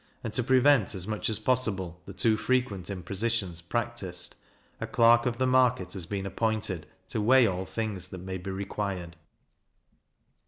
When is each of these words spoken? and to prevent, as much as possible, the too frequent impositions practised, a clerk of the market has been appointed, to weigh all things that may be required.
and 0.23 0.33
to 0.33 0.41
prevent, 0.41 0.95
as 0.95 1.05
much 1.07 1.29
as 1.29 1.37
possible, 1.37 2.01
the 2.07 2.13
too 2.13 2.35
frequent 2.35 2.89
impositions 2.89 3.61
practised, 3.61 4.35
a 4.79 4.87
clerk 4.87 5.27
of 5.27 5.37
the 5.37 5.45
market 5.45 5.93
has 5.93 6.07
been 6.07 6.25
appointed, 6.25 6.87
to 7.07 7.21
weigh 7.21 7.45
all 7.45 7.65
things 7.65 8.07
that 8.07 8.17
may 8.19 8.39
be 8.39 8.49
required. 8.49 9.15